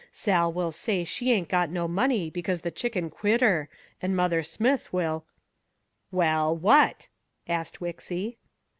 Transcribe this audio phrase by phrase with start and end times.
[0.11, 3.69] Sal will say she ain't got no money because the Chicken quit her,
[4.01, 5.25] and Mother Smith will"
[6.21, 7.07] "Well, what?"
[7.47, 8.37] asked Wixy.